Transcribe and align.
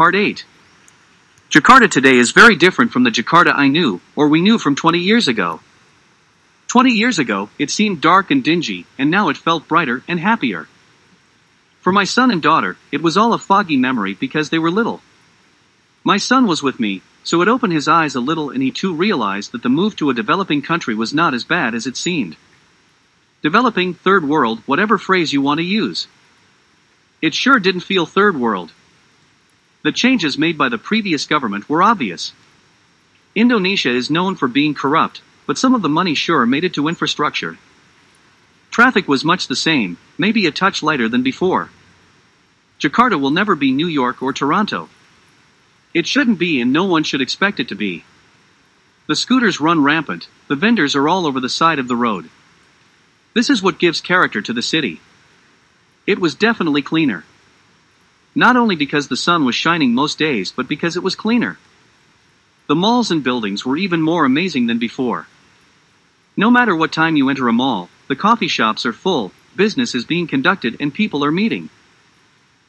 Part 0.00 0.14
8 0.14 0.46
Jakarta 1.50 1.86
today 1.86 2.16
is 2.16 2.30
very 2.30 2.56
different 2.56 2.90
from 2.90 3.02
the 3.02 3.10
Jakarta 3.10 3.52
I 3.54 3.68
knew, 3.68 4.00
or 4.16 4.28
we 4.28 4.40
knew 4.40 4.56
from 4.56 4.74
20 4.74 4.98
years 4.98 5.28
ago. 5.28 5.60
20 6.68 6.90
years 6.90 7.18
ago, 7.18 7.50
it 7.58 7.70
seemed 7.70 8.00
dark 8.00 8.30
and 8.30 8.42
dingy, 8.42 8.86
and 8.96 9.10
now 9.10 9.28
it 9.28 9.36
felt 9.36 9.68
brighter 9.68 10.02
and 10.08 10.18
happier. 10.18 10.68
For 11.82 11.92
my 11.92 12.04
son 12.04 12.30
and 12.30 12.40
daughter, 12.40 12.78
it 12.90 13.02
was 13.02 13.18
all 13.18 13.34
a 13.34 13.38
foggy 13.38 13.76
memory 13.76 14.14
because 14.14 14.48
they 14.48 14.58
were 14.58 14.70
little. 14.70 15.02
My 16.02 16.16
son 16.16 16.46
was 16.46 16.62
with 16.62 16.80
me, 16.80 17.02
so 17.22 17.42
it 17.42 17.48
opened 17.48 17.74
his 17.74 17.86
eyes 17.86 18.14
a 18.14 18.20
little 18.20 18.48
and 18.48 18.62
he 18.62 18.70
too 18.70 18.94
realized 18.94 19.52
that 19.52 19.62
the 19.62 19.68
move 19.68 19.96
to 19.96 20.08
a 20.08 20.14
developing 20.14 20.62
country 20.62 20.94
was 20.94 21.12
not 21.12 21.34
as 21.34 21.44
bad 21.44 21.74
as 21.74 21.86
it 21.86 21.98
seemed. 21.98 22.38
Developing, 23.42 23.92
third 23.92 24.26
world, 24.26 24.62
whatever 24.64 24.96
phrase 24.96 25.34
you 25.34 25.42
want 25.42 25.58
to 25.58 25.74
use. 25.82 26.08
It 27.20 27.34
sure 27.34 27.60
didn't 27.60 27.82
feel 27.82 28.06
third 28.06 28.40
world. 28.40 28.72
The 29.82 29.92
changes 29.92 30.36
made 30.36 30.58
by 30.58 30.68
the 30.68 30.78
previous 30.78 31.24
government 31.26 31.68
were 31.68 31.82
obvious. 31.82 32.32
Indonesia 33.34 33.90
is 33.90 34.10
known 34.10 34.34
for 34.34 34.48
being 34.48 34.74
corrupt, 34.74 35.22
but 35.46 35.56
some 35.56 35.74
of 35.74 35.82
the 35.82 35.88
money 35.88 36.14
sure 36.14 36.44
made 36.44 36.64
it 36.64 36.74
to 36.74 36.88
infrastructure. 36.88 37.58
Traffic 38.70 39.08
was 39.08 39.24
much 39.24 39.48
the 39.48 39.56
same, 39.56 39.96
maybe 40.18 40.46
a 40.46 40.50
touch 40.50 40.82
lighter 40.82 41.08
than 41.08 41.22
before. 41.22 41.70
Jakarta 42.78 43.18
will 43.18 43.30
never 43.30 43.54
be 43.54 43.72
New 43.72 43.86
York 43.86 44.22
or 44.22 44.32
Toronto. 44.32 44.88
It 45.92 46.06
shouldn't 46.06 46.38
be 46.38 46.60
and 46.60 46.72
no 46.72 46.84
one 46.84 47.02
should 47.02 47.20
expect 47.20 47.58
it 47.58 47.68
to 47.68 47.74
be. 47.74 48.04
The 49.06 49.16
scooters 49.16 49.60
run 49.60 49.82
rampant, 49.82 50.28
the 50.48 50.56
vendors 50.56 50.94
are 50.94 51.08
all 51.08 51.26
over 51.26 51.40
the 51.40 51.48
side 51.48 51.78
of 51.78 51.88
the 51.88 51.96
road. 51.96 52.30
This 53.34 53.50
is 53.50 53.62
what 53.62 53.78
gives 53.78 54.00
character 54.00 54.40
to 54.42 54.52
the 54.52 54.62
city. 54.62 55.00
It 56.06 56.18
was 56.18 56.34
definitely 56.34 56.82
cleaner. 56.82 57.24
Not 58.40 58.56
only 58.56 58.74
because 58.74 59.08
the 59.08 59.18
sun 59.18 59.44
was 59.44 59.54
shining 59.54 59.92
most 59.92 60.18
days, 60.18 60.50
but 60.50 60.66
because 60.66 60.96
it 60.96 61.02
was 61.02 61.14
cleaner. 61.14 61.58
The 62.68 62.74
malls 62.74 63.10
and 63.10 63.22
buildings 63.22 63.66
were 63.66 63.76
even 63.76 64.00
more 64.00 64.24
amazing 64.24 64.66
than 64.66 64.78
before. 64.78 65.26
No 66.38 66.50
matter 66.50 66.74
what 66.74 66.90
time 66.90 67.16
you 67.16 67.28
enter 67.28 67.48
a 67.48 67.52
mall, 67.52 67.90
the 68.08 68.16
coffee 68.16 68.48
shops 68.48 68.86
are 68.86 68.94
full, 68.94 69.32
business 69.56 69.94
is 69.94 70.06
being 70.06 70.26
conducted, 70.26 70.78
and 70.80 70.94
people 70.94 71.22
are 71.22 71.30
meeting. 71.30 71.68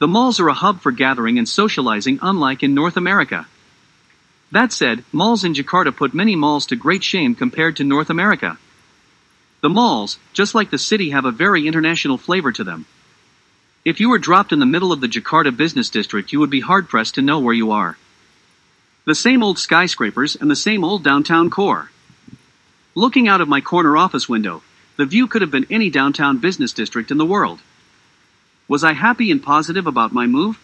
The 0.00 0.06
malls 0.06 0.38
are 0.38 0.50
a 0.50 0.60
hub 0.64 0.82
for 0.82 0.92
gathering 0.92 1.38
and 1.38 1.48
socializing, 1.48 2.18
unlike 2.20 2.62
in 2.62 2.74
North 2.74 2.98
America. 2.98 3.46
That 4.52 4.70
said, 4.70 5.02
malls 5.12 5.44
in 5.44 5.54
Jakarta 5.54 5.96
put 5.96 6.12
many 6.12 6.36
malls 6.36 6.66
to 6.66 6.76
great 6.76 7.02
shame 7.02 7.34
compared 7.34 7.76
to 7.76 7.84
North 7.84 8.10
America. 8.10 8.58
The 9.62 9.70
malls, 9.70 10.18
just 10.34 10.54
like 10.54 10.68
the 10.68 10.84
city, 10.90 11.08
have 11.08 11.24
a 11.24 11.38
very 11.44 11.66
international 11.66 12.18
flavor 12.18 12.52
to 12.52 12.64
them. 12.64 12.84
If 13.84 14.00
you 14.00 14.08
were 14.08 14.18
dropped 14.18 14.50
in 14.50 14.60
the 14.60 14.74
middle 14.74 14.92
of 14.92 15.02
the 15.02 15.08
Jakarta 15.08 15.54
business 15.54 15.90
district, 15.90 16.32
you 16.32 16.40
would 16.40 16.48
be 16.48 16.60
hard 16.60 16.88
pressed 16.88 17.16
to 17.16 17.22
know 17.22 17.38
where 17.38 17.52
you 17.52 17.70
are. 17.70 17.98
The 19.04 19.14
same 19.14 19.42
old 19.42 19.58
skyscrapers 19.58 20.34
and 20.36 20.50
the 20.50 20.56
same 20.56 20.82
old 20.82 21.04
downtown 21.04 21.50
core. 21.50 21.90
Looking 22.94 23.28
out 23.28 23.42
of 23.42 23.48
my 23.48 23.60
corner 23.60 23.94
office 23.94 24.26
window, 24.26 24.62
the 24.96 25.04
view 25.04 25.26
could 25.26 25.42
have 25.42 25.50
been 25.50 25.66
any 25.68 25.90
downtown 25.90 26.38
business 26.38 26.72
district 26.72 27.10
in 27.10 27.18
the 27.18 27.26
world. 27.26 27.60
Was 28.68 28.82
I 28.82 28.94
happy 28.94 29.30
and 29.30 29.42
positive 29.42 29.86
about 29.86 30.14
my 30.14 30.26
move? 30.26 30.58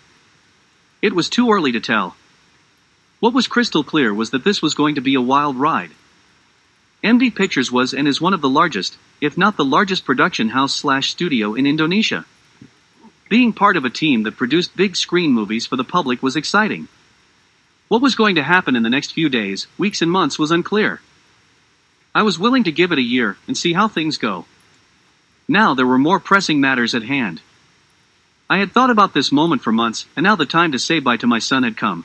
It 1.02 1.12
was 1.12 1.28
too 1.28 1.50
early 1.50 1.72
to 1.72 1.80
tell. 1.80 2.16
What 3.18 3.34
was 3.34 3.48
crystal 3.48 3.84
clear 3.84 4.14
was 4.14 4.30
that 4.30 4.44
this 4.44 4.62
was 4.62 4.72
going 4.72 4.94
to 4.94 5.02
be 5.02 5.14
a 5.14 5.20
wild 5.20 5.56
ride. 5.56 5.90
MD 7.04 7.34
Pictures 7.34 7.70
was 7.70 7.92
and 7.92 8.08
is 8.08 8.18
one 8.18 8.32
of 8.32 8.40
the 8.40 8.48
largest, 8.48 8.96
if 9.20 9.36
not 9.36 9.58
the 9.58 9.64
largest 9.64 10.06
production 10.06 10.48
house 10.48 10.74
slash 10.74 11.10
studio 11.10 11.52
in 11.52 11.66
Indonesia. 11.66 12.24
Being 13.30 13.52
part 13.52 13.76
of 13.76 13.84
a 13.84 13.90
team 13.90 14.24
that 14.24 14.36
produced 14.36 14.76
big 14.76 14.96
screen 14.96 15.30
movies 15.30 15.64
for 15.64 15.76
the 15.76 15.84
public 15.84 16.20
was 16.20 16.34
exciting. 16.34 16.88
What 17.86 18.02
was 18.02 18.16
going 18.16 18.34
to 18.34 18.42
happen 18.42 18.74
in 18.74 18.82
the 18.82 18.90
next 18.90 19.12
few 19.12 19.28
days, 19.28 19.68
weeks, 19.78 20.02
and 20.02 20.10
months 20.10 20.36
was 20.36 20.50
unclear. 20.50 21.00
I 22.12 22.24
was 22.24 22.40
willing 22.40 22.64
to 22.64 22.72
give 22.72 22.90
it 22.90 22.98
a 22.98 23.12
year 23.16 23.36
and 23.46 23.56
see 23.56 23.72
how 23.72 23.86
things 23.86 24.18
go. 24.18 24.46
Now 25.46 25.74
there 25.74 25.86
were 25.86 25.96
more 25.96 26.18
pressing 26.18 26.60
matters 26.60 26.92
at 26.92 27.04
hand. 27.04 27.40
I 28.48 28.58
had 28.58 28.72
thought 28.72 28.90
about 28.90 29.14
this 29.14 29.30
moment 29.30 29.62
for 29.62 29.70
months, 29.70 30.06
and 30.16 30.24
now 30.24 30.34
the 30.34 30.44
time 30.44 30.72
to 30.72 30.78
say 30.80 30.98
bye 30.98 31.16
to 31.18 31.28
my 31.28 31.38
son 31.38 31.62
had 31.62 31.76
come. 31.76 32.04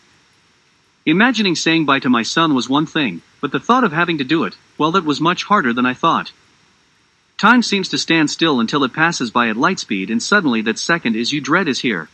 Imagining 1.08 1.56
saying 1.56 1.86
bye 1.86 2.02
to 2.02 2.10
my 2.10 2.22
son 2.22 2.54
was 2.54 2.70
one 2.70 2.86
thing, 2.86 3.24
but 3.42 3.52
the 3.52 3.60
thought 3.60 3.84
of 3.84 3.92
having 3.92 4.20
to 4.20 4.24
do 4.24 4.44
it, 4.44 4.56
well, 4.78 4.92
that 4.92 5.04
was 5.04 5.20
much 5.20 5.46
harder 5.46 5.74
than 5.74 5.88
I 5.88 5.96
thought. 5.96 6.32
Time 7.38 7.62
seems 7.62 7.90
to 7.90 7.98
stand 7.98 8.30
still 8.30 8.62
until 8.62 8.86
it 8.86 8.94
passes 8.94 9.30
by 9.30 9.50
at 9.50 9.58
light 9.58 9.78
speed, 9.80 10.10
and 10.10 10.24
suddenly 10.24 10.62
that 10.62 10.80
second 10.80 11.18
is 11.18 11.34
you 11.34 11.42
dread 11.42 11.68
is 11.68 11.82
here. 11.82 12.08